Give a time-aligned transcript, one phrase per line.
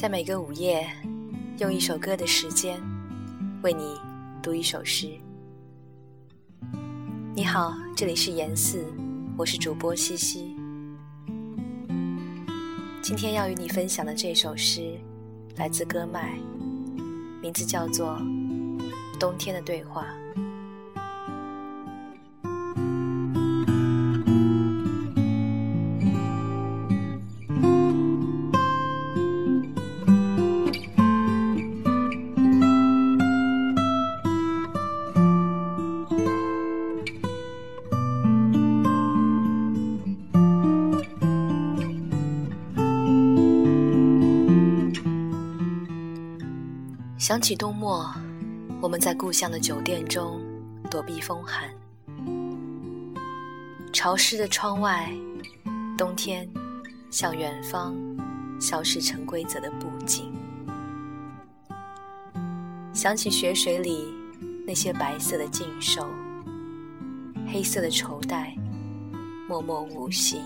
[0.00, 0.90] 在每个午夜，
[1.58, 2.80] 用一首歌的时间，
[3.60, 4.00] 为你
[4.42, 5.10] 读一首诗。
[7.34, 8.82] 你好，这里是严四，
[9.36, 10.56] 我是主播西西。
[13.02, 14.98] 今天要与你分享的这首诗，
[15.56, 16.38] 来自歌麦，
[17.42, 18.12] 名字叫做
[19.18, 20.06] 《冬天的对话》。
[47.30, 48.12] 想起冬末，
[48.82, 50.40] 我们在故乡的酒店中
[50.90, 51.72] 躲避风寒，
[53.92, 55.08] 潮湿的窗外，
[55.96, 56.50] 冬天
[57.08, 57.94] 向远方
[58.60, 60.32] 消失成规则的布景。
[62.92, 64.12] 想起雪水里
[64.66, 66.04] 那些白色的禁兽，
[67.46, 68.56] 黑色的绸带，
[69.48, 70.40] 默默无息，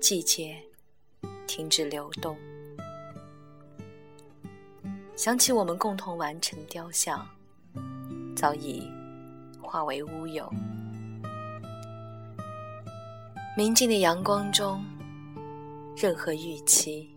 [0.00, 0.56] 季节
[1.46, 2.38] 停止流动。
[5.14, 7.24] 想起我们共同完成的雕像，
[8.34, 8.90] 早已
[9.60, 10.50] 化为乌有。
[13.56, 14.84] 明净的阳光中，
[15.96, 17.08] 任何预期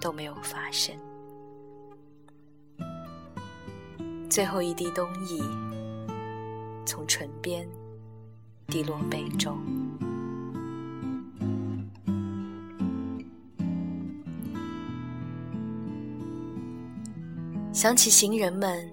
[0.00, 0.94] 都没有发生。
[4.28, 5.40] 最后一滴冬意
[6.84, 7.66] 从唇边
[8.66, 9.58] 滴落杯中。
[17.82, 18.88] 想起行人们，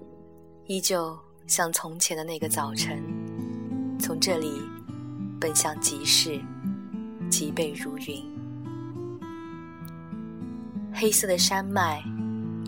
[0.66, 3.00] 依旧像从前的那个早晨，
[4.00, 4.60] 从这里
[5.40, 6.42] 奔向集市，
[7.30, 8.20] 脊背如云。
[10.92, 12.02] 黑色的山脉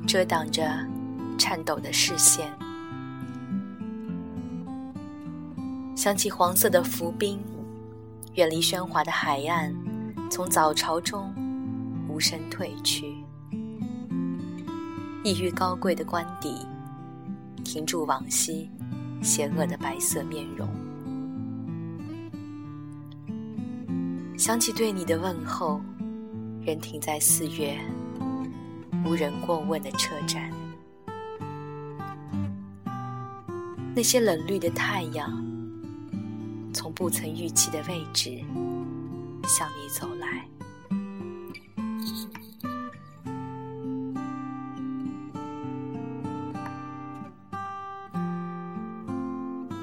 [0.07, 0.73] 遮挡着
[1.37, 2.57] 颤抖的视线。
[5.97, 7.43] 想起黄色的浮冰，
[8.35, 9.75] 远离喧哗的海岸，
[10.31, 11.35] 从早潮中
[12.09, 13.13] 无声退去。
[15.25, 16.67] 异域高贵的官邸，
[17.63, 18.69] 停住往昔
[19.23, 20.69] 邪恶的白色面容。
[24.37, 25.81] 想起对你的问候，
[26.67, 27.79] 仍停在四月
[29.05, 30.51] 无人过问的车站。
[33.95, 35.31] 那些冷绿的太阳，
[36.73, 38.43] 从不曾预期的位置
[39.47, 40.45] 向你走来。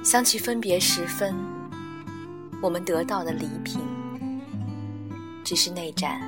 [0.09, 1.35] 想起分别时分，
[2.63, 3.79] 我们得到的礼品，
[5.45, 6.19] 只是那盏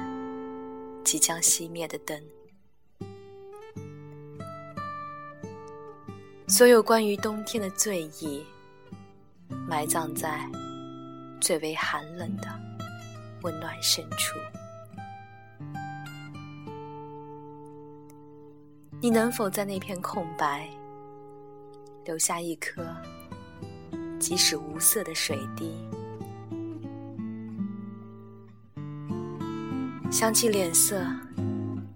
[1.04, 2.16] 即将熄灭的灯。
[6.48, 8.46] 所有关于冬天的醉意，
[9.68, 10.48] 埋葬在
[11.42, 12.48] 最为寒冷的
[13.42, 14.38] 温暖深处。
[19.02, 20.70] 你能否在那片空白，
[22.06, 22.86] 留下一颗？
[24.22, 25.74] 即使无色的水滴，
[30.12, 31.04] 想起脸色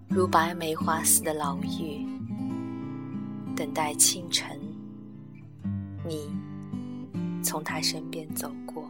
[0.08, 2.04] 如白梅花似的老妪，
[3.54, 4.60] 等待清晨，
[6.04, 6.28] 你
[7.44, 8.84] 从他身边走过。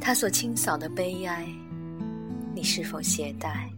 [0.00, 1.46] 他所清扫的悲哀，
[2.54, 3.70] 你是否携带？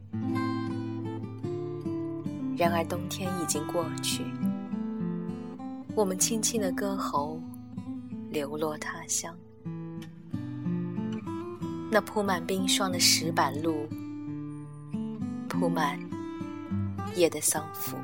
[2.65, 4.25] 然而冬天已经过去，
[5.95, 7.39] 我们轻轻的歌喉
[8.31, 9.37] 流落他乡。
[11.91, 13.87] 那铺满冰霜的石板路，
[15.47, 16.01] 铺满
[17.15, 17.99] 夜的丧服。